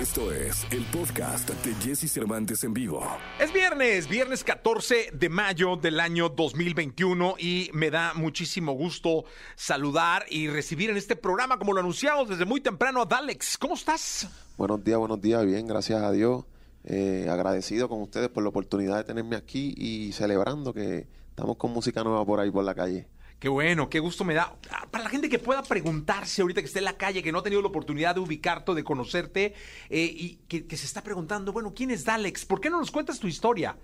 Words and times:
Esto 0.00 0.32
es 0.32 0.66
el 0.70 0.82
podcast 0.86 1.50
de 1.50 1.74
Jesse 1.74 2.10
Cervantes 2.10 2.64
en 2.64 2.72
vivo. 2.72 3.06
Es 3.38 3.52
viernes, 3.52 4.08
viernes 4.08 4.42
14 4.42 5.10
de 5.12 5.28
mayo 5.28 5.76
del 5.76 6.00
año 6.00 6.30
2021 6.30 7.34
y 7.38 7.68
me 7.74 7.90
da 7.90 8.14
muchísimo 8.14 8.72
gusto 8.72 9.24
saludar 9.56 10.24
y 10.30 10.48
recibir 10.48 10.88
en 10.88 10.96
este 10.96 11.16
programa, 11.16 11.58
como 11.58 11.74
lo 11.74 11.80
anunciamos 11.80 12.30
desde 12.30 12.46
muy 12.46 12.62
temprano, 12.62 13.02
a 13.02 13.04
Dalex. 13.04 13.58
¿Cómo 13.58 13.74
estás? 13.74 14.26
Buenos 14.56 14.82
días, 14.82 14.98
buenos 14.98 15.20
días, 15.20 15.44
bien, 15.44 15.66
gracias 15.66 16.02
a 16.02 16.10
Dios. 16.12 16.46
Eh, 16.84 17.26
agradecido 17.28 17.90
con 17.90 18.00
ustedes 18.00 18.30
por 18.30 18.42
la 18.42 18.48
oportunidad 18.48 18.96
de 18.96 19.04
tenerme 19.04 19.36
aquí 19.36 19.74
y 19.76 20.12
celebrando 20.12 20.72
que 20.72 21.08
estamos 21.28 21.58
con 21.58 21.72
música 21.72 22.02
nueva 22.02 22.24
por 22.24 22.40
ahí 22.40 22.50
por 22.50 22.64
la 22.64 22.74
calle. 22.74 23.06
Qué 23.40 23.48
bueno, 23.48 23.88
qué 23.88 23.98
gusto 23.98 24.24
me 24.24 24.34
da. 24.34 24.54
Ah, 24.70 24.86
Para 24.90 25.04
la 25.04 25.10
gente 25.10 25.28
que 25.28 25.38
pueda 25.38 25.62
preguntarse 25.62 26.42
ahorita 26.42 26.60
que 26.60 26.66
esté 26.66 26.78
en 26.78 26.84
la 26.84 26.96
calle, 26.96 27.22
que 27.22 27.32
no 27.32 27.38
ha 27.38 27.42
tenido 27.42 27.62
la 27.62 27.68
oportunidad 27.68 28.14
de 28.14 28.20
ubicarte, 28.20 28.74
de 28.74 28.84
conocerte, 28.84 29.54
eh, 29.88 30.04
y 30.04 30.36
que, 30.46 30.76
se 30.76 30.86
está 30.86 31.02
preguntando, 31.02 31.52
bueno, 31.52 31.72
¿quién 31.74 31.90
es 31.90 32.04
Dalex? 32.04 32.44
¿Por 32.44 32.60
qué 32.60 32.70
no 32.70 32.78
nos 32.78 32.90
cuentas 32.90 33.18
tu 33.18 33.26
historia? 33.26 33.76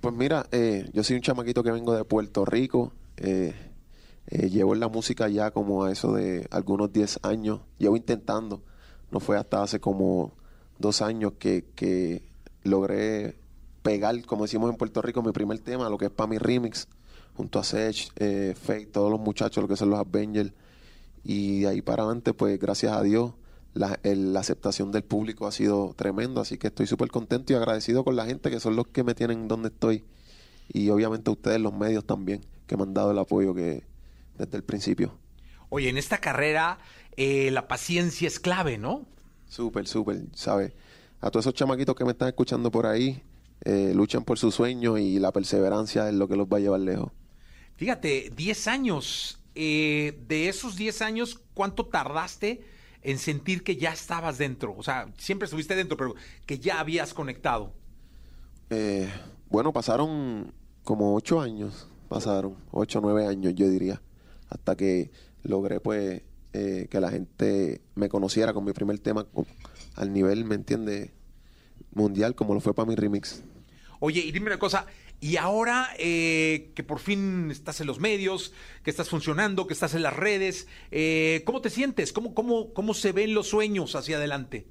Pues 0.00 0.14
mira, 0.14 0.46
eh, 0.50 0.88
yo 0.92 1.04
soy 1.04 1.16
un 1.16 1.22
chamaquito 1.22 1.62
que 1.62 1.70
vengo 1.70 1.94
de 1.94 2.04
Puerto 2.04 2.44
Rico. 2.44 2.92
eh, 3.18 3.54
eh, 4.26 4.48
llevo 4.48 4.74
en 4.74 4.80
la 4.80 4.88
música 4.88 5.28
ya 5.28 5.50
como 5.50 5.84
a 5.84 5.92
eso 5.92 6.14
de 6.14 6.46
algunos 6.50 6.92
10 6.92 7.20
años. 7.22 7.60
Llevo 7.78 7.96
intentando. 7.96 8.62
No 9.10 9.20
fue 9.20 9.36
hasta 9.36 9.62
hace 9.62 9.80
como 9.80 10.32
dos 10.78 11.02
años 11.02 11.34
que, 11.38 11.66
que 11.74 12.22
logré 12.62 13.36
pegar, 13.82 14.24
como 14.24 14.44
decimos 14.44 14.70
en 14.70 14.76
Puerto 14.76 15.02
Rico, 15.02 15.22
mi 15.22 15.32
primer 15.32 15.58
tema, 15.58 15.90
lo 15.90 15.98
que 15.98 16.06
es 16.06 16.10
para 16.10 16.26
mi 16.26 16.38
remix, 16.38 16.88
junto 17.36 17.58
a 17.58 17.64
Sech, 17.64 18.10
eh, 18.16 18.54
Fake, 18.60 18.92
todos 18.92 19.10
los 19.10 19.20
muchachos, 19.20 19.62
lo 19.62 19.68
que 19.68 19.76
son 19.76 19.90
los 19.90 19.98
Avengers. 19.98 20.52
Y 21.24 21.60
de 21.60 21.68
ahí 21.68 21.82
para 21.82 22.02
adelante, 22.04 22.34
pues 22.34 22.58
gracias 22.58 22.92
a 22.92 23.02
Dios, 23.02 23.32
la, 23.72 23.98
el- 24.02 24.32
la 24.32 24.40
aceptación 24.40 24.92
del 24.92 25.02
público 25.04 25.46
ha 25.46 25.52
sido 25.52 25.94
tremendo. 25.96 26.40
Así 26.40 26.58
que 26.58 26.68
estoy 26.68 26.86
súper 26.86 27.08
contento 27.08 27.52
y 27.52 27.56
agradecido 27.56 28.04
con 28.04 28.14
la 28.16 28.26
gente 28.26 28.50
que 28.50 28.60
son 28.60 28.76
los 28.76 28.86
que 28.88 29.02
me 29.04 29.14
tienen 29.14 29.48
donde 29.48 29.68
estoy. 29.68 30.04
Y 30.72 30.90
obviamente 30.90 31.30
ustedes, 31.30 31.60
los 31.60 31.74
medios 31.74 32.04
también, 32.04 32.40
que 32.66 32.76
me 32.76 32.84
han 32.84 32.94
dado 32.94 33.10
el 33.10 33.18
apoyo 33.18 33.54
que 33.54 33.82
desde 34.38 34.56
el 34.56 34.64
principio. 34.64 35.14
Oye, 35.70 35.88
en 35.88 35.96
esta 35.98 36.18
carrera 36.18 36.78
eh, 37.16 37.50
la 37.50 37.68
paciencia 37.68 38.28
es 38.28 38.38
clave, 38.40 38.78
¿no? 38.78 39.06
Súper, 39.48 39.86
súper, 39.86 40.22
¿sabes? 40.34 40.72
A 41.20 41.30
todos 41.30 41.44
esos 41.44 41.54
chamaquitos 41.54 41.94
que 41.94 42.04
me 42.04 42.12
están 42.12 42.28
escuchando 42.28 42.70
por 42.70 42.86
ahí, 42.86 43.22
eh, 43.64 43.92
luchan 43.94 44.24
por 44.24 44.38
sus 44.38 44.54
sueños 44.54 44.98
y 45.00 45.18
la 45.18 45.32
perseverancia 45.32 46.08
es 46.08 46.14
lo 46.14 46.28
que 46.28 46.36
los 46.36 46.46
va 46.48 46.58
a 46.58 46.60
llevar 46.60 46.80
lejos. 46.80 47.12
Fíjate, 47.76 48.30
10 48.34 48.68
años. 48.68 49.40
eh, 49.56 50.18
de 50.26 50.48
esos 50.48 50.74
10 50.74 51.00
años, 51.00 51.40
¿cuánto 51.54 51.86
tardaste 51.86 52.60
en 53.02 53.18
sentir 53.18 53.62
que 53.62 53.76
ya 53.76 53.92
estabas 53.92 54.36
dentro? 54.36 54.74
O 54.76 54.82
sea, 54.82 55.06
siempre 55.16 55.44
estuviste 55.44 55.76
dentro, 55.76 55.96
pero 55.96 56.16
que 56.44 56.58
ya 56.58 56.80
habías 56.80 57.14
conectado. 57.14 57.72
Eh, 58.70 59.08
bueno, 59.48 59.72
pasaron 59.72 60.52
como 60.82 61.14
ocho 61.14 61.40
años, 61.40 61.86
pasaron 62.08 62.56
ocho, 62.72 63.00
nueve 63.00 63.28
años, 63.28 63.54
yo 63.54 63.68
diría, 63.68 64.02
hasta 64.48 64.74
que 64.76 65.12
logré, 65.44 65.78
pues, 65.78 66.22
eh, 66.52 66.88
que 66.90 67.00
la 67.00 67.10
gente 67.12 67.80
me 67.94 68.08
conociera 68.08 68.52
con 68.52 68.64
mi 68.64 68.72
primer 68.72 68.98
tema 68.98 69.22
con- 69.22 69.46
al 69.94 70.12
nivel, 70.12 70.44
¿me 70.44 70.56
entiende? 70.56 71.12
Mundial, 71.92 72.34
como 72.34 72.54
lo 72.54 72.60
fue 72.60 72.74
para 72.74 72.88
mi 72.88 72.96
remix. 72.96 73.44
Oye, 74.00 74.20
y 74.20 74.32
dime 74.32 74.46
una 74.48 74.58
cosa, 74.58 74.84
y 75.24 75.38
ahora 75.38 75.88
eh, 75.98 76.70
que 76.74 76.84
por 76.84 76.98
fin 76.98 77.50
estás 77.50 77.80
en 77.80 77.86
los 77.86 77.98
medios, 77.98 78.52
que 78.82 78.90
estás 78.90 79.08
funcionando, 79.08 79.66
que 79.66 79.72
estás 79.72 79.94
en 79.94 80.02
las 80.02 80.14
redes, 80.14 80.68
eh, 80.90 81.40
¿cómo 81.46 81.62
te 81.62 81.70
sientes? 81.70 82.12
¿Cómo, 82.12 82.34
cómo, 82.34 82.74
¿Cómo 82.74 82.92
se 82.92 83.12
ven 83.12 83.32
los 83.32 83.48
sueños 83.48 83.96
hacia 83.96 84.18
adelante? 84.18 84.66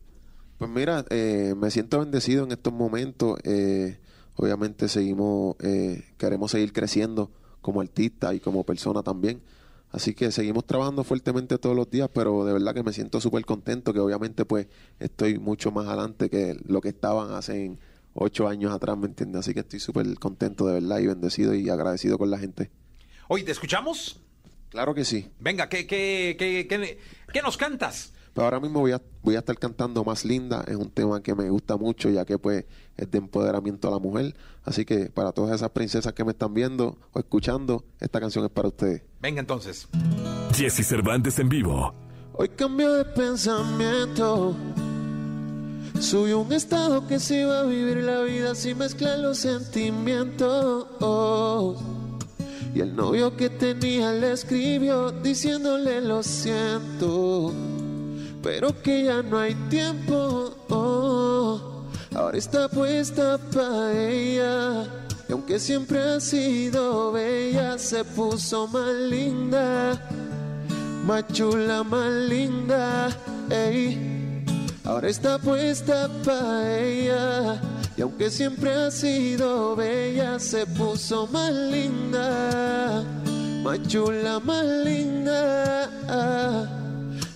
Pues 0.59 0.69
mira, 0.69 1.05
eh, 1.09 1.55
me 1.57 1.71
siento 1.71 2.01
bendecido 2.01 2.43
en 2.43 2.51
estos 2.51 2.71
momentos. 2.71 3.39
eh, 3.45 3.97
obviamente 4.35 4.89
seguimos, 4.89 5.55
eh, 5.59 6.03
queremos 6.19 6.51
seguir 6.51 6.71
creciendo 6.71 7.31
como 7.59 7.81
artista 7.81 8.31
y 8.35 8.39
como 8.39 8.63
persona 8.63 9.01
también. 9.01 9.41
Así 9.89 10.13
que 10.13 10.31
seguimos 10.31 10.67
trabajando 10.67 11.03
fuertemente 11.03 11.57
todos 11.57 11.75
los 11.75 11.89
días, 11.89 12.11
pero 12.13 12.45
de 12.45 12.53
verdad 12.53 12.75
que 12.75 12.83
me 12.83 12.93
siento 12.93 13.19
súper 13.19 13.43
contento, 13.43 13.91
que 13.91 13.99
obviamente 13.99 14.45
pues 14.45 14.67
estoy 14.99 15.39
mucho 15.39 15.71
más 15.71 15.87
adelante 15.87 16.29
que 16.29 16.55
lo 16.67 16.79
que 16.79 16.89
estaban 16.89 17.31
hace 17.33 17.75
ocho 18.13 18.47
años 18.47 18.71
atrás, 18.71 18.97
¿me 18.97 19.07
entiendes? 19.07 19.41
Así 19.41 19.53
que 19.53 19.61
estoy 19.61 19.79
súper 19.79 20.13
contento 20.19 20.65
de 20.67 20.73
verdad 20.73 20.99
y 20.99 21.07
bendecido 21.07 21.53
y 21.53 21.69
agradecido 21.69 22.17
con 22.17 22.29
la 22.29 22.37
gente. 22.37 22.71
Oye, 23.27 23.43
¿te 23.43 23.51
escuchamos? 23.51 24.19
Claro 24.69 24.93
que 24.93 25.05
sí. 25.05 25.29
Venga, 25.39 25.69
¿qué, 25.69 25.85
qué, 25.85 26.35
qué, 26.37 26.67
qué, 26.67 26.99
qué 27.31 27.41
nos 27.41 27.57
cantas? 27.57 28.13
Pero 28.33 28.45
ahora 28.45 28.59
mismo 28.59 28.79
voy 28.79 28.91
a, 28.91 29.01
voy 29.21 29.35
a 29.35 29.39
estar 29.39 29.57
cantando 29.59 30.03
Más 30.03 30.25
Linda, 30.25 30.63
es 30.67 30.75
un 30.75 30.89
tema 30.89 31.21
que 31.21 31.35
me 31.35 31.49
gusta 31.49 31.77
mucho 31.77 32.09
ya 32.09 32.25
que 32.25 32.39
pues 32.39 32.65
es 32.97 33.11
de 33.11 33.19
empoderamiento 33.19 33.87
a 33.87 33.91
la 33.91 33.99
mujer. 33.99 34.35
Así 34.63 34.85
que 34.85 35.11
para 35.11 35.31
todas 35.31 35.53
esas 35.53 35.69
princesas 35.69 36.13
que 36.13 36.23
me 36.23 36.31
están 36.31 36.53
viendo 36.53 36.97
o 37.11 37.19
escuchando, 37.19 37.85
esta 37.99 38.19
canción 38.19 38.45
es 38.45 38.51
para 38.51 38.69
ustedes. 38.69 39.03
Venga 39.21 39.39
entonces. 39.39 39.87
Jesse 40.55 40.85
Cervantes 40.85 41.37
en 41.37 41.49
vivo. 41.49 41.93
Hoy 42.33 42.49
cambio 42.49 42.93
de 42.93 43.05
pensamiento. 43.05 44.55
Soy 46.03 46.33
un 46.33 46.51
estado 46.51 47.07
que 47.07 47.17
se 47.17 47.45
va 47.45 47.61
a 47.61 47.63
vivir 47.63 48.03
la 48.03 48.19
vida 48.23 48.53
sin 48.55 48.77
mezclar 48.77 49.19
los 49.19 49.37
sentimientos. 49.37 50.85
Y 52.75 52.81
el 52.81 52.93
novio 52.93 53.37
que 53.37 53.49
tenía 53.49 54.11
le 54.11 54.33
escribió 54.33 55.11
diciéndole 55.11 56.01
lo 56.01 56.21
siento, 56.21 57.53
pero 58.43 58.81
que 58.81 59.05
ya 59.05 59.23
no 59.23 59.39
hay 59.39 59.55
tiempo. 59.69 60.53
oh. 60.67 61.85
Ahora 62.13 62.37
está 62.37 62.67
puesta 62.67 63.37
para 63.53 63.93
ella. 64.09 64.83
Y 65.29 65.31
aunque 65.31 65.57
siempre 65.57 66.03
ha 66.03 66.19
sido 66.19 67.13
bella, 67.13 67.77
se 67.77 68.03
puso 68.03 68.67
más 68.67 68.93
linda 69.09 69.97
más 71.05 71.27
chula, 71.33 71.83
más 71.83 72.11
linda, 72.29 73.09
ey. 73.49 74.12
Ahora 74.93 75.09
está 75.09 75.39
puesta 75.39 76.07
para 76.23 76.79
ella. 76.79 77.59
Y 77.97 78.01
aunque 78.03 78.29
siempre 78.29 78.71
ha 78.71 78.91
sido 78.91 79.75
bella, 79.75 80.37
se 80.37 80.67
puso 80.67 81.25
más 81.25 81.51
linda, 81.51 83.03
más 83.63 83.81
chula, 83.87 84.39
más 84.39 84.63
linda. 84.63 85.89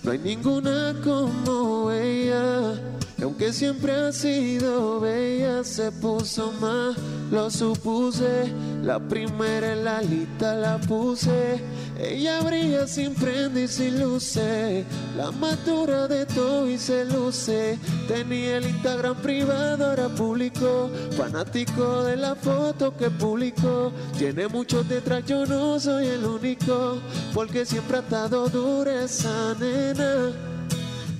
No 0.04 0.12
hay 0.12 0.18
ninguna 0.20 0.94
como 1.02 1.90
ella. 1.90 2.74
Y 3.18 3.22
aunque 3.24 3.52
siempre 3.52 3.92
ha 3.92 4.12
sido 4.12 5.00
bella, 5.00 5.64
se 5.64 5.90
puso 5.90 6.52
más, 6.60 6.96
lo 7.32 7.50
supuse. 7.50 8.52
La 8.84 9.00
primera 9.00 9.72
en 9.72 9.84
la 9.84 10.00
lista 10.00 10.54
la 10.54 10.78
puse. 10.78 11.60
Ella 11.98 12.40
brilla 12.42 12.86
sin 12.86 13.14
prenda 13.14 13.60
y 13.60 13.66
sin 13.66 13.98
luces. 13.98 14.84
La 15.16 15.32
más 15.32 15.64
dura 15.66 16.06
de 16.06 16.26
todo 16.26 16.68
y 16.68 16.78
se 16.78 17.04
luce. 17.06 17.76
Tenía 18.06 18.58
el 18.58 18.66
Instagram 18.66 19.16
privado, 19.16 19.86
ahora 19.86 20.08
público. 20.08 20.88
Fanático 21.16 22.04
de 22.04 22.16
la 22.16 22.36
foto 22.36 22.96
que 22.96 23.10
publicó. 23.10 23.92
Tiene 24.16 24.46
muchos 24.46 24.88
detrás, 24.88 25.24
yo 25.26 25.44
no 25.44 25.80
soy 25.80 26.06
el 26.06 26.24
único. 26.24 26.98
Porque 27.34 27.66
siempre 27.66 27.96
ha 27.96 28.00
estado 28.00 28.48
dura 28.48 29.02
esa 29.02 29.56
nena. 29.58 30.30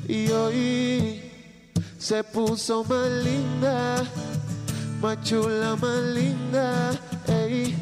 Y 0.07 0.31
hoy 0.31 1.28
se 1.99 2.23
puso 2.23 2.85
más 2.85 3.11
linda, 3.25 4.05
más 5.03 5.21
chula, 5.23 5.77
más 5.77 6.01
linda, 6.15 6.93
ey. 7.27 7.77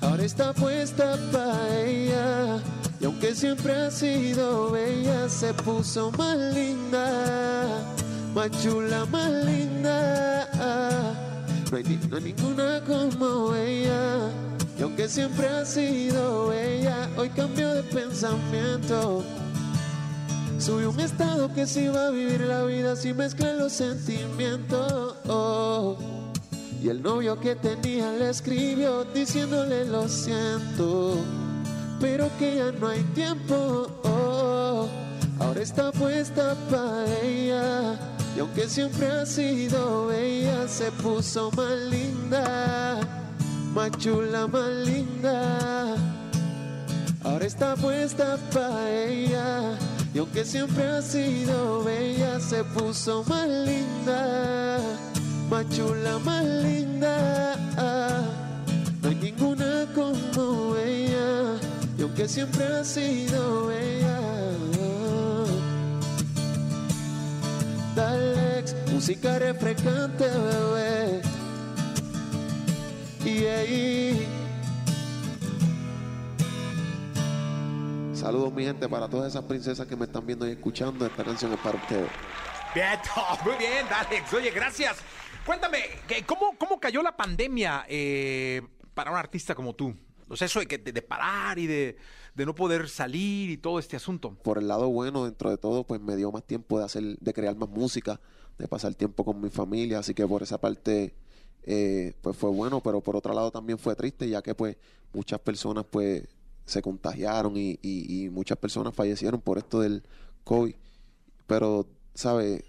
Ahora 0.00 0.24
está 0.24 0.52
puesta 0.52 1.16
para 1.32 1.80
ella. 1.80 2.60
Y 3.00 3.04
aunque 3.04 3.34
siempre 3.34 3.74
ha 3.74 3.90
sido 3.90 4.70
bella, 4.70 5.28
se 5.28 5.52
puso 5.54 6.12
más 6.12 6.36
linda, 6.54 7.84
más 8.32 8.50
chula, 8.62 9.04
más 9.06 9.30
linda. 9.44 10.48
No 11.70 11.76
hay, 11.76 12.00
no 12.08 12.16
hay 12.16 12.22
ninguna 12.22 12.80
como 12.86 13.54
ella. 13.56 14.30
Y 14.78 14.82
aunque 14.82 15.08
siempre 15.08 15.48
ha 15.48 15.64
sido 15.64 16.48
bella, 16.48 17.08
hoy 17.16 17.28
cambió 17.30 17.74
de 17.74 17.82
pensamiento. 17.82 19.24
Subí 20.62 20.84
un 20.84 21.00
estado 21.00 21.52
que 21.52 21.66
se 21.66 21.82
iba 21.86 22.06
a 22.06 22.10
vivir 22.10 22.42
la 22.42 22.62
vida 22.62 22.94
sin 22.94 23.16
mezclar 23.16 23.56
los 23.56 23.72
sentimientos. 23.72 25.16
Y 26.80 26.88
el 26.88 27.02
novio 27.02 27.40
que 27.40 27.56
tenía 27.56 28.12
le 28.12 28.30
escribió 28.30 29.02
diciéndole 29.02 29.84
lo 29.86 30.08
siento, 30.08 31.16
pero 32.00 32.30
que 32.38 32.58
ya 32.58 32.70
no 32.70 32.86
hay 32.86 33.02
tiempo. 33.12 33.88
Ahora 35.40 35.60
está 35.60 35.90
puesta 35.90 36.54
para 36.70 37.06
ella. 37.22 37.98
Y 38.36 38.38
aunque 38.38 38.68
siempre 38.68 39.08
ha 39.08 39.26
sido 39.26 40.06
bella, 40.06 40.68
se 40.68 40.92
puso 40.92 41.50
más 41.56 41.72
linda, 41.90 43.00
más 43.74 43.90
chula, 43.98 44.46
más 44.46 44.70
linda. 44.86 45.91
Ahora 47.42 47.48
está 47.48 47.74
puesta 47.74 48.38
para 48.52 48.88
ella. 48.88 49.76
Y 50.14 50.18
aunque 50.18 50.44
siempre 50.44 50.86
ha 50.86 51.02
sido 51.02 51.82
bella, 51.82 52.38
se 52.38 52.62
puso 52.62 53.24
más 53.24 53.48
linda, 53.48 54.78
más 55.50 55.68
chula, 55.70 56.20
más 56.20 56.44
linda. 56.44 57.56
No 59.02 59.08
hay 59.08 59.16
ninguna 59.16 59.88
como 59.92 60.76
ella, 60.76 61.58
y 61.98 62.02
aunque 62.02 62.28
siempre 62.28 62.64
ha 62.64 62.84
sido 62.84 63.72
ella. 63.72 64.20
Dale, 67.96 68.64
música 68.92 69.40
refrescante, 69.40 70.28
bebé. 70.28 71.22
Y 73.24 73.46
ahí. 73.46 73.91
Saludos, 78.22 78.52
mi 78.52 78.62
gente, 78.62 78.88
para 78.88 79.08
todas 79.08 79.32
esas 79.32 79.42
princesas 79.46 79.84
que 79.88 79.96
me 79.96 80.04
están 80.04 80.24
viendo 80.24 80.46
y 80.46 80.52
escuchando. 80.52 81.04
Esta 81.04 81.24
canción 81.24 81.52
es 81.54 81.58
para 81.58 81.76
ustedes. 81.76 82.08
Bien, 82.72 82.96
muy 83.44 83.56
bien, 83.56 83.84
Alex. 83.92 84.32
Oye, 84.32 84.52
gracias. 84.52 84.98
Cuéntame, 85.44 85.78
¿qué- 86.06 86.24
¿cómo, 86.24 86.56
cómo 86.56 86.78
cayó 86.78 87.02
la 87.02 87.16
pandemia 87.16 87.84
eh, 87.88 88.62
para 88.94 89.10
un 89.10 89.16
artista 89.16 89.56
como 89.56 89.74
tú? 89.74 89.96
O 90.28 90.36
sea, 90.36 90.46
eso 90.46 90.60
de, 90.60 90.66
de, 90.78 90.92
de 90.92 91.02
parar 91.02 91.58
y 91.58 91.66
de, 91.66 91.96
de 92.36 92.46
no 92.46 92.54
poder 92.54 92.88
salir 92.88 93.50
y 93.50 93.56
todo 93.56 93.80
este 93.80 93.96
asunto. 93.96 94.34
Por 94.36 94.58
el 94.58 94.68
lado 94.68 94.88
bueno, 94.88 95.24
dentro 95.24 95.50
de 95.50 95.58
todo, 95.58 95.82
pues 95.84 96.00
me 96.00 96.14
dio 96.14 96.30
más 96.30 96.44
tiempo 96.44 96.78
de 96.78 96.84
hacer, 96.84 97.02
de 97.18 97.32
crear 97.34 97.56
más 97.56 97.70
música, 97.70 98.20
de 98.56 98.68
pasar 98.68 98.94
tiempo 98.94 99.24
con 99.24 99.40
mi 99.40 99.50
familia. 99.50 99.98
Así 99.98 100.14
que 100.14 100.24
por 100.28 100.44
esa 100.44 100.60
parte, 100.60 101.12
eh, 101.64 102.14
pues 102.22 102.36
fue 102.36 102.50
bueno, 102.50 102.80
pero 102.80 103.00
por 103.00 103.16
otro 103.16 103.34
lado 103.34 103.50
también 103.50 103.80
fue 103.80 103.96
triste, 103.96 104.28
ya 104.28 104.42
que 104.42 104.54
pues 104.54 104.76
muchas 105.12 105.40
personas 105.40 105.84
pues 105.90 106.22
se 106.64 106.82
contagiaron 106.82 107.54
y, 107.56 108.28
muchas 108.30 108.58
personas 108.58 108.94
fallecieron 108.94 109.40
por 109.40 109.58
esto 109.58 109.80
del 109.80 110.02
COVID. 110.44 110.74
Pero, 111.46 111.86
¿sabes? 112.14 112.64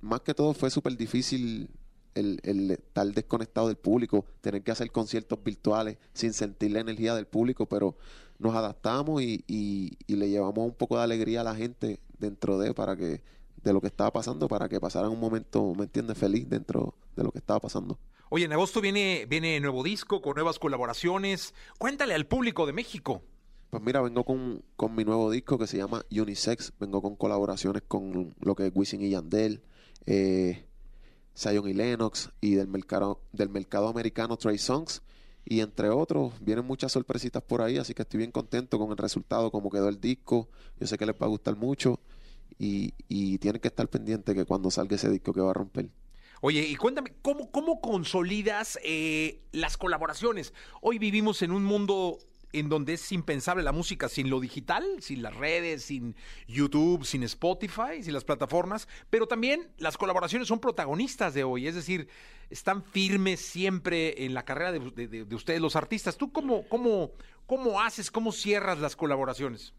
Más 0.00 0.20
que 0.20 0.34
todo 0.34 0.54
fue 0.54 0.70
súper 0.70 0.96
difícil 0.96 1.68
el, 2.14 2.70
estar 2.70 3.06
desconectado 3.06 3.68
del 3.68 3.76
público, 3.76 4.24
tener 4.40 4.62
que 4.62 4.70
hacer 4.70 4.90
conciertos 4.90 5.42
virtuales 5.42 5.98
sin 6.12 6.32
sentir 6.32 6.72
la 6.72 6.80
energía 6.80 7.14
del 7.14 7.26
público, 7.26 7.66
pero 7.66 7.96
nos 8.38 8.54
adaptamos 8.54 9.22
y, 9.22 9.44
y- 9.46 9.96
y 10.06 10.16
le 10.16 10.28
llevamos 10.28 10.64
un 10.66 10.74
poco 10.74 10.96
de 10.96 11.04
alegría 11.04 11.42
a 11.42 11.44
la 11.44 11.54
gente 11.54 12.00
dentro 12.18 12.58
de 12.58 12.74
para 12.74 12.96
que 12.96 13.22
de 13.62 13.72
lo 13.72 13.80
que 13.80 13.86
estaba 13.86 14.12
pasando 14.12 14.48
para 14.48 14.68
que 14.68 14.80
pasaran 14.80 15.10
un 15.12 15.20
momento, 15.20 15.72
¿me 15.76 15.84
entiendes?, 15.84 16.18
feliz 16.18 16.48
dentro 16.48 16.94
de 17.14 17.22
lo 17.22 17.30
que 17.30 17.38
estaba 17.38 17.60
pasando. 17.60 17.98
Oye, 18.28 18.46
en 18.46 18.52
agosto 18.52 18.80
viene, 18.80 19.26
viene 19.28 19.60
nuevo 19.60 19.82
disco 19.84 20.20
con 20.20 20.34
nuevas 20.34 20.58
colaboraciones. 20.58 21.54
Cuéntale 21.78 22.14
al 22.14 22.26
público 22.26 22.66
de 22.66 22.72
México. 22.72 23.22
Pues 23.72 23.82
mira, 23.82 24.02
vengo 24.02 24.22
con, 24.22 24.62
con 24.76 24.94
mi 24.94 25.02
nuevo 25.02 25.30
disco 25.30 25.56
que 25.56 25.66
se 25.66 25.78
llama 25.78 26.04
Unisex. 26.10 26.74
Vengo 26.78 27.00
con 27.00 27.16
colaboraciones 27.16 27.82
con 27.88 28.34
lo 28.38 28.54
que 28.54 28.66
es 28.66 28.72
Wisin 28.74 29.00
y 29.00 29.08
Yandel, 29.08 29.62
eh, 30.04 30.66
y 31.34 31.72
Lennox 31.72 32.28
y 32.42 32.52
del 32.56 32.68
mercado, 32.68 33.22
del 33.32 33.48
mercado 33.48 33.88
americano 33.88 34.36
Trey 34.36 34.58
Songs. 34.58 35.00
Y 35.46 35.60
entre 35.60 35.88
otros, 35.88 36.34
vienen 36.42 36.66
muchas 36.66 36.92
sorpresitas 36.92 37.42
por 37.42 37.62
ahí, 37.62 37.78
así 37.78 37.94
que 37.94 38.02
estoy 38.02 38.18
bien 38.18 38.30
contento 38.30 38.78
con 38.78 38.90
el 38.90 38.98
resultado, 38.98 39.50
como 39.50 39.70
quedó 39.70 39.88
el 39.88 39.98
disco. 39.98 40.50
Yo 40.78 40.86
sé 40.86 40.98
que 40.98 41.06
les 41.06 41.14
va 41.14 41.24
a 41.24 41.30
gustar 41.30 41.56
mucho 41.56 41.98
y, 42.58 42.92
y 43.08 43.38
tienen 43.38 43.62
que 43.62 43.68
estar 43.68 43.88
pendientes 43.88 44.34
que 44.34 44.44
cuando 44.44 44.70
salga 44.70 44.96
ese 44.96 45.08
disco 45.08 45.32
que 45.32 45.40
va 45.40 45.52
a 45.52 45.54
romper. 45.54 45.88
Oye, 46.42 46.66
y 46.66 46.74
cuéntame, 46.74 47.14
¿cómo, 47.22 47.50
cómo 47.50 47.80
consolidas 47.80 48.78
eh, 48.84 49.40
las 49.52 49.78
colaboraciones? 49.78 50.52
Hoy 50.80 50.98
vivimos 50.98 51.40
en 51.40 51.52
un 51.52 51.64
mundo 51.64 52.18
en 52.52 52.68
donde 52.68 52.94
es 52.94 53.12
impensable 53.12 53.62
la 53.62 53.72
música 53.72 54.08
sin 54.08 54.28
lo 54.30 54.40
digital, 54.40 54.84
sin 55.00 55.22
las 55.22 55.34
redes, 55.34 55.84
sin 55.84 56.14
YouTube, 56.46 57.04
sin 57.04 57.22
Spotify, 57.22 58.02
sin 58.02 58.12
las 58.12 58.24
plataformas, 58.24 58.88
pero 59.10 59.26
también 59.26 59.70
las 59.78 59.96
colaboraciones 59.96 60.48
son 60.48 60.60
protagonistas 60.60 61.34
de 61.34 61.44
hoy, 61.44 61.66
es 61.66 61.74
decir, 61.74 62.08
están 62.50 62.82
firmes 62.84 63.40
siempre 63.40 64.24
en 64.26 64.34
la 64.34 64.44
carrera 64.44 64.72
de, 64.72 64.80
de- 64.90 65.08
de- 65.08 65.24
de 65.24 65.34
ustedes 65.34 65.60
los 65.60 65.76
artistas. 65.76 66.16
¿Tú 66.18 66.30
cómo, 66.32 66.68
cómo, 66.68 67.12
cómo 67.46 67.80
haces, 67.80 68.10
cómo 68.10 68.32
cierras 68.32 68.78
las 68.78 68.94
colaboraciones? 68.96 69.72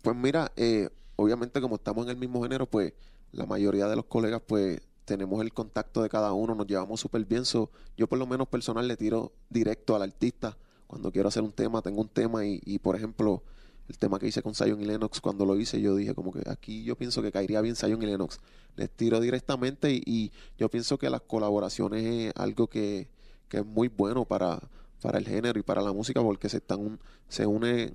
Pues 0.00 0.16
mira, 0.16 0.50
eh, 0.56 0.88
obviamente 1.16 1.60
como 1.60 1.74
estamos 1.74 2.04
en 2.06 2.10
el 2.12 2.16
mismo 2.16 2.42
género, 2.42 2.64
pues 2.66 2.94
la 3.32 3.44
mayoría 3.46 3.86
de 3.88 3.96
los 3.96 4.06
colegas 4.06 4.40
pues 4.46 4.80
tenemos 5.04 5.42
el 5.42 5.52
contacto 5.52 6.02
de 6.02 6.08
cada 6.08 6.32
uno, 6.32 6.54
nos 6.54 6.66
llevamos 6.66 7.00
súper 7.00 7.24
bien. 7.26 7.44
so, 7.44 7.70
yo 7.96 8.06
por 8.06 8.18
lo 8.18 8.26
menos 8.26 8.48
personal 8.48 8.88
le 8.88 8.96
tiro 8.96 9.32
directo 9.50 9.94
al 9.94 10.02
artista. 10.02 10.56
Cuando 10.92 11.10
quiero 11.10 11.28
hacer 11.28 11.42
un 11.42 11.52
tema, 11.52 11.80
tengo 11.80 12.02
un 12.02 12.08
tema 12.10 12.44
y, 12.44 12.60
y, 12.66 12.78
por 12.78 12.96
ejemplo, 12.96 13.42
el 13.88 13.96
tema 13.96 14.18
que 14.18 14.26
hice 14.26 14.42
con 14.42 14.54
Zion 14.54 14.78
y 14.82 14.84
Lennox, 14.84 15.22
cuando 15.22 15.46
lo 15.46 15.58
hice 15.58 15.80
yo 15.80 15.96
dije 15.96 16.14
como 16.14 16.34
que 16.34 16.42
aquí 16.50 16.84
yo 16.84 16.96
pienso 16.96 17.22
que 17.22 17.32
caería 17.32 17.62
bien 17.62 17.76
Zion 17.76 18.02
y 18.02 18.04
Lennox. 18.04 18.40
Les 18.76 18.90
tiro 18.90 19.18
directamente 19.18 19.90
y, 19.90 20.32
yo 20.58 20.68
pienso 20.68 20.98
que 20.98 21.08
las 21.08 21.22
colaboraciones 21.22 22.04
es 22.04 22.32
algo 22.36 22.66
que, 22.66 23.08
que 23.48 23.60
es 23.60 23.64
muy 23.64 23.88
bueno 23.88 24.26
para, 24.26 24.60
para 25.00 25.16
el 25.16 25.26
género 25.26 25.58
y 25.58 25.62
para 25.62 25.80
la 25.80 25.94
música 25.94 26.20
porque 26.20 26.50
se 26.50 26.58
están 26.58 27.00
se 27.26 27.46
unen 27.46 27.94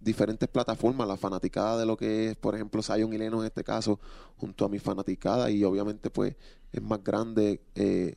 diferentes 0.00 0.48
plataformas, 0.48 1.06
la 1.06 1.18
fanaticada 1.18 1.76
de 1.78 1.84
lo 1.84 1.98
que 1.98 2.30
es, 2.30 2.36
por 2.38 2.54
ejemplo, 2.54 2.82
Zion 2.82 3.12
y 3.12 3.18
Leno 3.18 3.40
en 3.40 3.46
este 3.48 3.62
caso, 3.62 4.00
junto 4.38 4.64
a 4.64 4.70
mi 4.70 4.78
fanaticada, 4.78 5.50
y 5.50 5.64
obviamente 5.64 6.08
pues 6.08 6.34
es 6.72 6.80
más 6.80 7.04
grande, 7.04 7.60
eh, 7.74 8.14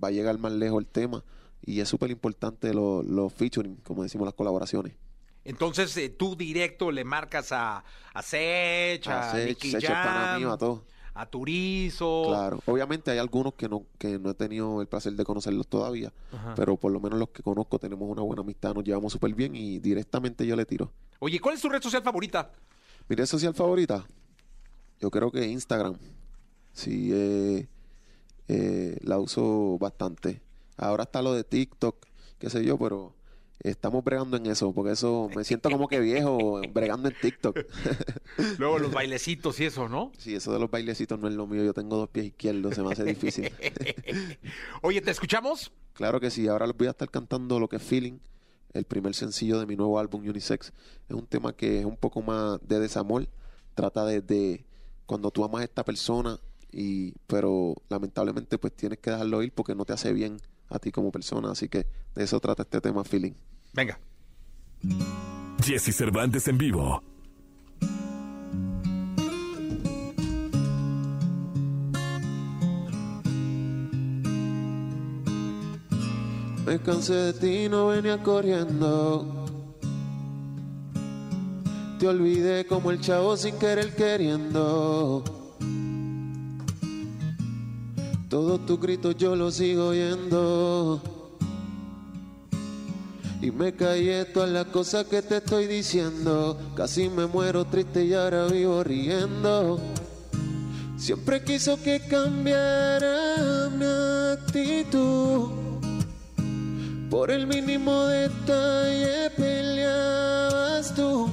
va 0.00 0.08
a 0.08 0.10
llegar 0.12 0.38
más 0.38 0.52
lejos 0.52 0.78
el 0.80 0.86
tema, 0.86 1.24
y 1.64 1.80
es 1.80 1.88
súper 1.88 2.10
importante 2.10 2.72
los 2.74 3.04
los 3.04 3.32
featuring, 3.32 3.76
como 3.76 4.02
decimos, 4.02 4.26
las 4.26 4.34
colaboraciones. 4.34 4.94
Entonces, 5.44 5.96
eh, 5.96 6.08
tú 6.08 6.36
directo 6.36 6.92
le 6.92 7.04
marcas 7.04 7.50
a, 7.52 7.84
a 8.14 8.22
Sech, 8.22 9.06
a, 9.08 9.30
A 9.30 9.32
Sech, 9.32 9.48
Nicky 9.48 9.70
Sech 9.72 9.82
es 9.84 9.90
pana 9.90 10.12
Jam, 10.12 10.38
mío, 10.38 10.52
a 10.52 10.58
todos. 10.58 10.82
a 11.14 11.26
Turizo. 11.26 12.24
Claro, 12.28 12.60
obviamente 12.66 13.10
hay 13.10 13.18
algunos 13.18 13.54
que 13.54 13.68
no, 13.68 13.84
que 13.98 14.18
no 14.20 14.30
he 14.30 14.34
tenido 14.34 14.80
el 14.80 14.86
placer 14.86 15.12
de 15.14 15.24
conocerlos 15.24 15.66
todavía, 15.66 16.12
Ajá. 16.32 16.54
pero 16.54 16.76
por 16.76 16.92
lo 16.92 17.00
menos 17.00 17.18
los 17.18 17.30
que 17.30 17.42
conozco 17.42 17.78
tenemos 17.80 18.08
una 18.08 18.22
buena 18.22 18.42
amistad, 18.42 18.72
nos 18.74 18.84
llevamos 18.84 19.12
súper 19.12 19.34
bien 19.34 19.56
y 19.56 19.80
directamente 19.80 20.46
yo 20.46 20.54
le 20.54 20.64
tiro. 20.64 20.92
Oye, 21.18 21.40
¿cuál 21.40 21.56
es 21.56 21.60
tu 21.60 21.68
red 21.68 21.82
social 21.82 22.02
favorita? 22.04 22.50
Mi 23.08 23.16
red 23.16 23.26
social 23.26 23.52
favorita, 23.52 24.06
yo 25.00 25.10
creo 25.10 25.32
que 25.32 25.44
Instagram. 25.46 25.96
Sí, 26.72 27.10
eh, 27.12 27.66
eh, 28.48 28.96
la 29.02 29.18
uso 29.18 29.76
bastante. 29.78 30.40
Ahora 30.76 31.04
está 31.04 31.22
lo 31.22 31.34
de 31.34 31.44
TikTok, 31.44 31.96
qué 32.38 32.50
sé 32.50 32.64
yo, 32.64 32.78
pero 32.78 33.14
estamos 33.62 34.02
bregando 34.02 34.36
en 34.36 34.46
eso, 34.46 34.72
porque 34.72 34.92
eso 34.92 35.30
me 35.34 35.44
siento 35.44 35.70
como 35.70 35.86
que 35.86 36.00
viejo 36.00 36.60
bregando 36.72 37.08
en 37.08 37.14
TikTok. 37.20 37.56
Luego 38.58 38.78
los 38.78 38.92
bailecitos 38.92 39.60
y 39.60 39.66
eso, 39.66 39.88
¿no? 39.88 40.12
sí, 40.18 40.34
eso 40.34 40.52
de 40.52 40.58
los 40.58 40.70
bailecitos 40.70 41.18
no 41.18 41.28
es 41.28 41.34
lo 41.34 41.46
mío, 41.46 41.64
yo 41.64 41.72
tengo 41.72 41.96
dos 41.96 42.08
pies 42.08 42.26
izquierdos, 42.26 42.74
se 42.74 42.82
me 42.82 42.92
hace 42.92 43.04
difícil. 43.04 43.52
Oye, 44.82 45.00
¿te 45.00 45.10
escuchamos? 45.10 45.72
claro 45.94 46.20
que 46.20 46.30
sí, 46.30 46.48
ahora 46.48 46.66
les 46.66 46.76
voy 46.76 46.88
a 46.88 46.90
estar 46.90 47.10
cantando 47.10 47.60
lo 47.60 47.68
que 47.68 47.76
es 47.76 47.82
Feeling, 47.82 48.18
el 48.72 48.84
primer 48.84 49.14
sencillo 49.14 49.60
de 49.60 49.66
mi 49.66 49.76
nuevo 49.76 49.98
álbum 49.98 50.26
Unisex. 50.26 50.72
Es 51.08 51.14
un 51.14 51.26
tema 51.26 51.54
que 51.54 51.80
es 51.80 51.84
un 51.84 51.96
poco 51.96 52.22
más 52.22 52.58
de 52.66 52.80
desamor, 52.80 53.28
trata 53.74 54.04
de, 54.04 54.22
de 54.22 54.64
cuando 55.06 55.30
tú 55.30 55.44
amas 55.44 55.60
a 55.60 55.64
esta 55.64 55.84
persona 55.84 56.40
y 56.72 57.12
pero 57.26 57.74
lamentablemente 57.90 58.56
pues 58.56 58.72
tienes 58.72 58.98
que 58.98 59.10
dejarlo 59.10 59.42
ir 59.42 59.52
porque 59.52 59.74
no 59.74 59.84
te 59.84 59.92
hace 59.92 60.12
bien 60.14 60.38
a 60.72 60.78
ti 60.78 60.90
como 60.90 61.10
persona, 61.10 61.50
así 61.50 61.68
que 61.68 61.86
de 62.14 62.24
eso 62.24 62.40
trata 62.40 62.62
este 62.62 62.80
tema 62.80 63.04
Feeling. 63.04 63.32
Venga. 63.72 63.98
Jesse 65.62 65.94
Cervantes 65.94 66.48
en 66.48 66.58
vivo. 66.58 67.02
Me 76.66 76.78
cansé 76.80 77.14
de 77.14 77.32
ti, 77.34 77.68
no 77.68 77.88
venía 77.88 78.22
corriendo. 78.22 79.46
Te 81.98 82.08
olvidé 82.08 82.66
como 82.66 82.90
el 82.90 83.00
chavo 83.00 83.36
sin 83.36 83.58
querer 83.58 83.94
queriendo. 83.94 85.41
Todos 88.32 88.64
tus 88.64 88.80
gritos 88.80 89.14
yo 89.18 89.36
los 89.36 89.56
sigo 89.56 89.88
oyendo. 89.88 91.02
Y 93.42 93.50
me 93.50 93.74
callé 93.74 94.24
todas 94.24 94.48
las 94.48 94.64
cosas 94.68 95.04
que 95.04 95.20
te 95.20 95.36
estoy 95.36 95.66
diciendo. 95.66 96.58
Casi 96.74 97.10
me 97.10 97.26
muero 97.26 97.66
triste 97.66 98.06
y 98.06 98.14
ahora 98.14 98.46
vivo 98.46 98.82
riendo. 98.82 99.78
Siempre 100.96 101.44
quiso 101.44 101.76
que 101.82 102.00
cambiara 102.08 103.68
mi 103.68 103.84
actitud. 104.32 105.50
Por 107.10 107.30
el 107.30 107.46
mínimo 107.46 108.06
detalle 108.06 109.28
peleabas 109.36 110.94
tú. 110.94 111.28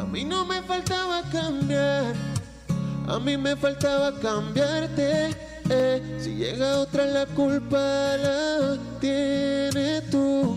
A 0.00 0.04
mí 0.04 0.24
no 0.24 0.44
me 0.44 0.62
faltaba 0.62 1.22
cambiar, 1.30 2.16
a 3.06 3.20
mí 3.20 3.36
me 3.36 3.54
faltaba 3.54 4.18
cambiarte. 4.18 5.49
Eh. 5.70 6.18
Si 6.20 6.34
llega 6.34 6.78
otra 6.80 7.06
la 7.06 7.26
culpa 7.26 7.78
la 8.16 8.76
tienes 9.00 10.10
tú. 10.10 10.56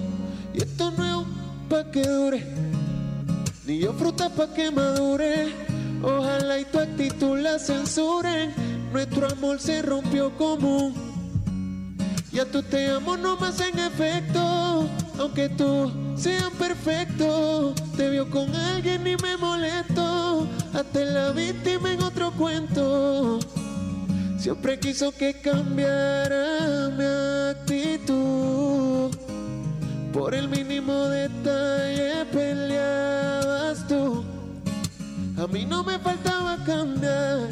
Y 0.53 0.61
esto 0.61 0.91
no 0.91 1.21
es 1.21 1.27
pa' 1.69 1.89
que 1.91 2.03
dure, 2.03 2.43
ni 3.65 3.79
yo 3.79 3.93
fruta 3.93 4.29
pa' 4.29 4.53
que 4.53 4.69
madure. 4.69 5.51
Ojalá 6.03 6.59
y 6.59 6.65
tu 6.65 6.79
actitud 6.79 7.39
la 7.39 7.57
censuren. 7.57 8.53
Nuestro 8.91 9.27
amor 9.27 9.59
se 9.59 9.81
rompió 9.81 10.35
común. 10.37 10.93
Ya 12.31 12.45
tú 12.45 12.61
te 12.61 12.89
amo 12.89 13.15
nomás 13.15 13.59
en 13.61 13.79
efecto. 13.79 14.87
Aunque 15.17 15.47
tú 15.49 15.91
seas 16.17 16.51
perfecto. 16.59 17.73
Te 17.95 18.09
vio 18.09 18.29
con 18.29 18.53
alguien 18.53 19.07
y 19.07 19.15
me 19.15 19.37
molesto. 19.37 20.47
Hasta 20.73 20.99
la 21.05 21.31
víctima 21.31 21.93
en 21.93 22.03
otro 22.03 22.31
cuento. 22.31 23.39
Siempre 24.43 24.77
quiso 24.77 25.13
que 25.13 25.35
cambiara 25.35 26.89
mi 26.97 27.05
actitud. 27.55 29.09
Por 30.11 30.35
el 30.35 30.49
mínimo 30.49 31.05
detalle 31.05 32.25
peleabas 32.25 33.87
tú. 33.87 34.21
A 35.41 35.47
mí 35.47 35.63
no 35.65 35.81
me 35.85 35.97
faltaba 35.97 36.57
cambiar, 36.65 37.47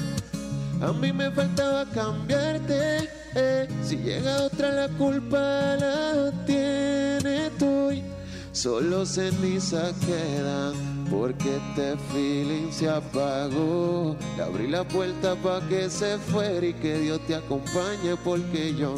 a 0.81 0.91
mí 0.91 1.13
me 1.13 1.31
faltaba 1.31 1.85
cambiarte. 1.91 3.09
eh. 3.35 3.69
Si 3.81 3.95
llega 3.95 4.43
otra 4.43 4.73
la 4.73 4.89
culpa 4.97 5.77
la 5.79 6.29
tiene 6.45 7.51
tú. 7.57 7.91
y 7.93 8.03
Solo 8.51 9.05
ceniza 9.05 9.93
quedan 10.05 10.73
porque 11.21 11.57
este 11.57 11.97
feeling 12.11 12.71
se 12.71 12.89
apagó. 12.89 14.15
Le 14.37 14.41
abrí 14.41 14.67
la 14.67 14.83
puerta 14.83 15.35
pa' 15.35 15.61
que 15.69 15.87
se 15.87 16.17
fuera 16.17 16.65
y 16.65 16.73
que 16.73 16.97
Dios 16.97 17.21
te 17.27 17.35
acompañe 17.35 18.15
porque 18.23 18.73
yo 18.73 18.95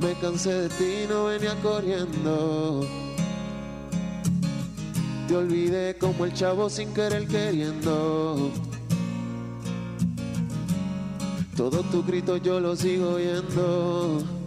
me 0.00 0.14
cansé 0.14 0.50
de 0.50 0.68
ti, 0.70 0.94
no 1.10 1.26
venía 1.26 1.54
corriendo. 1.62 2.86
Te 5.28 5.36
olvidé 5.36 5.94
como 5.98 6.24
el 6.24 6.32
chavo 6.32 6.70
sin 6.70 6.94
querer 6.94 7.28
queriendo. 7.28 8.50
Todos 11.54 11.84
tus 11.90 12.06
gritos 12.06 12.40
yo 12.42 12.60
los 12.60 12.78
sigo 12.78 13.16
oyendo. 13.16 14.41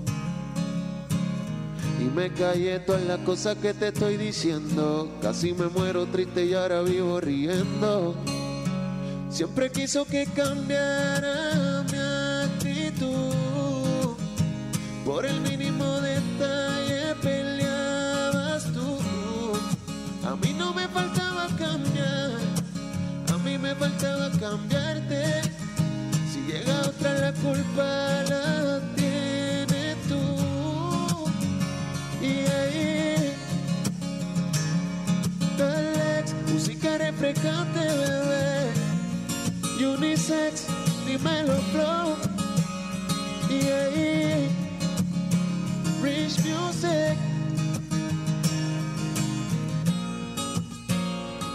Y 2.06 2.08
me 2.10 2.32
callé 2.32 2.80
todas 2.82 3.02
las 3.04 3.18
cosas 3.22 3.58
que 3.58 3.74
te 3.74 3.88
estoy 3.88 4.16
diciendo. 4.18 5.12
Casi 5.24 5.54
me 5.54 5.70
muero 5.70 6.06
triste 6.06 6.46
y 6.46 6.54
ahora 6.54 6.84
vivo 6.84 7.20
riendo. 7.20 8.16
Siempre 9.32 9.72
quiso 9.72 10.06
que 10.06 10.28
cambiara 10.28 11.84
mi 11.92 11.98
actitud. 12.46 13.34
Por 15.04 15.26
el 15.26 15.42
mínimo 15.42 16.00
detalle 16.00 17.16
peleabas 17.24 18.66
tú. 18.72 19.00
A 20.28 20.36
mí 20.36 20.54
no 20.54 20.76
me 20.76 20.88
faltaba 20.90 21.48
cambiar, 21.58 22.38
a 23.34 23.38
mí 23.40 23.58
me 23.58 23.74
faltaba 23.74 24.30
cambiarte. 24.40 25.55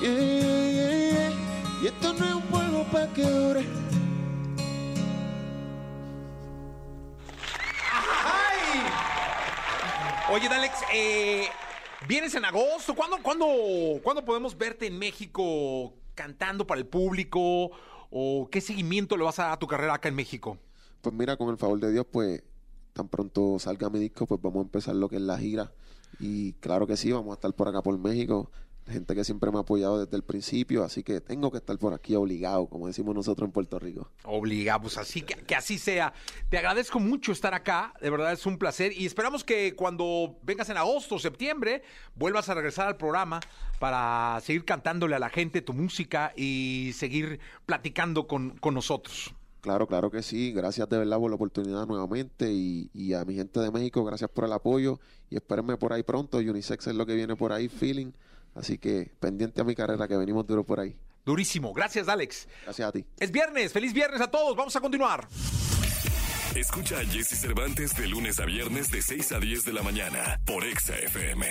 Yeah, 0.01 0.17
yeah, 0.17 1.13
yeah. 1.13 1.31
Y 1.83 1.87
esto 1.89 2.15
no 2.15 2.25
es 2.25 2.35
un 2.35 2.43
juego 2.51 2.85
pa' 2.91 3.07
que 3.13 3.23
dure. 3.23 3.61
¡Ay! 8.25 8.83
Oye, 10.33 10.49
Alex, 10.49 10.75
eh, 10.95 11.49
¿vienes 12.09 12.35
en 12.35 12.47
agosto? 12.47 12.95
¿Cuándo, 12.95 13.19
cuándo, 13.23 13.47
¿Cuándo 14.03 14.25
podemos 14.25 14.57
verte 14.57 14.87
en 14.87 14.99
México 14.99 15.93
cantando 16.15 16.67
para 16.67 16.81
el 16.81 16.87
público? 16.87 17.71
¿O 18.11 18.49
qué 18.51 18.63
seguimiento 18.63 19.19
le 19.19 19.25
vas 19.25 19.39
a 19.39 19.45
dar 19.45 19.53
a 19.53 19.59
tu 19.59 19.67
carrera 19.67 19.93
acá 19.93 20.09
en 20.09 20.15
México? 20.15 20.57
Pues 21.03 21.15
mira, 21.15 21.37
con 21.37 21.51
el 21.51 21.59
favor 21.59 21.79
de 21.79 21.93
Dios, 21.93 22.07
pues 22.11 22.43
tan 22.95 23.09
pronto 23.09 23.59
salga 23.59 23.91
mi 23.91 23.99
disco, 23.99 24.27
pues 24.27 24.41
vamos 24.41 24.61
a 24.61 24.63
empezar 24.63 24.95
lo 24.95 25.11
que 25.11 25.17
es 25.17 25.23
la 25.23 25.37
gira. 25.37 25.73
Y 26.19 26.55
claro 26.55 26.87
que 26.87 26.97
sí, 26.97 27.13
vamos 27.13 27.33
a 27.33 27.35
estar 27.35 27.53
por 27.53 27.69
acá 27.69 27.83
por 27.83 27.99
México. 27.99 28.51
Gente 28.91 29.15
que 29.15 29.25
siempre 29.25 29.51
me 29.51 29.59
ha 29.59 29.61
apoyado 29.61 30.05
desde 30.05 30.17
el 30.17 30.23
principio, 30.23 30.85
así 30.85 31.03
que 31.03 31.21
tengo 31.21 31.51
que 31.51 31.59
estar 31.59 31.79
por 31.79 31.95
aquí 31.95 32.15
obligado, 32.15 32.67
como 32.67 32.87
decimos 32.87 33.15
nosotros 33.15 33.47
en 33.47 33.53
Puerto 33.53 33.79
Rico. 33.79 34.11
Obligado, 34.25 34.83
pues 34.83 34.99
así 34.99 35.23
que, 35.23 35.35
que 35.35 35.55
así 35.55 35.79
sea. 35.79 36.13
Te 36.49 36.59
agradezco 36.59 37.01
mucho 37.01 37.33
estar 37.33 37.55
acá, 37.55 37.95
de 38.01 38.11
verdad 38.11 38.33
es 38.33 38.45
un 38.47 38.59
placer 38.59 38.93
y 38.93 39.07
esperamos 39.07 39.45
que 39.45 39.75
cuando 39.75 40.39
vengas 40.43 40.69
en 40.71 40.77
agosto 40.77 41.15
o 41.15 41.19
septiembre 41.19 41.83
vuelvas 42.15 42.49
a 42.49 42.55
regresar 42.55 42.89
al 42.89 42.97
programa 42.97 43.41
para 43.79 44.41
seguir 44.43 44.65
cantándole 44.65 45.17
a 45.17 45.19
la 45.19 45.31
gente 45.31 45.63
tu 45.63 45.73
música 45.73 46.33
y 46.37 46.93
seguir 46.95 47.41
platicando 47.67 48.27
con, 48.27 48.51
con 48.59 48.75
nosotros. 48.75 49.35
Claro, 49.61 49.87
claro 49.87 50.11
que 50.11 50.23
sí. 50.23 50.53
Gracias 50.53 50.89
de 50.89 50.99
verdad 50.99 51.19
por 51.19 51.31
la 51.31 51.37
oportunidad 51.37 51.87
nuevamente 51.87 52.51
y, 52.51 52.91
y 52.95 53.13
a 53.13 53.25
mi 53.25 53.35
gente 53.35 53.61
de 53.61 53.71
México, 53.71 54.05
gracias 54.05 54.31
por 54.31 54.45
el 54.45 54.53
apoyo 54.53 55.01
y 55.29 55.37
espérenme 55.37 55.77
por 55.77 55.93
ahí 55.93 56.03
pronto. 56.03 56.39
Unisex 56.39 56.87
es 56.87 56.95
lo 56.95 57.05
que 57.07 57.15
viene 57.15 57.37
por 57.37 57.53
ahí, 57.53 57.69
feeling. 57.69 58.13
Así 58.55 58.79
que 58.79 59.11
pendiente 59.21 59.61
a 59.61 59.65
mi 59.65 59.75
carrera 59.75 60.09
que 60.09 60.17
venimos 60.17 60.47
duro 60.47 60.65
por 60.65 60.81
ahí. 60.81 60.97
Durísimo. 61.25 61.73
Gracias, 61.73 62.09
Alex. 62.09 62.49
Gracias 62.65 62.89
a 62.89 62.93
ti. 62.93 63.05
Es 63.19 63.31
viernes. 63.31 63.73
Feliz 63.73 63.93
viernes 63.93 64.21
a 64.21 64.31
todos. 64.31 64.57
Vamos 64.57 64.75
a 64.75 64.81
continuar. 64.81 65.29
Escucha 66.55 66.99
a 66.99 67.05
Jesse 67.05 67.39
Cervantes 67.39 67.95
de 67.95 68.09
lunes 68.09 68.41
a 68.41 68.45
viernes 68.45 68.91
de 68.91 69.01
6 69.03 69.33
a 69.33 69.39
10 69.39 69.65
de 69.65 69.73
la 69.73 69.83
mañana 69.83 70.41
por 70.45 70.65
Exa 70.65 70.97
FM. 70.97 71.47